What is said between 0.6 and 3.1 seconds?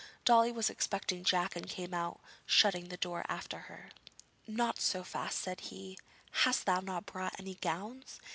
expecting Jack and came out, shutting the